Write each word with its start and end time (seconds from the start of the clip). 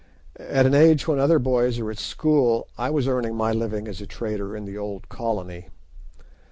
At 0.39 0.65
an 0.65 0.73
age 0.73 1.07
when 1.07 1.19
other 1.19 1.37
boys 1.37 1.77
are 1.77 1.91
at 1.91 1.99
school 1.99 2.67
I 2.75 2.89
was 2.89 3.07
earning 3.07 3.35
my 3.35 3.51
living 3.51 3.87
as 3.87 4.01
a 4.01 4.07
trader 4.07 4.57
in 4.57 4.65
the 4.65 4.75
old 4.75 5.09
Colony. 5.09 5.67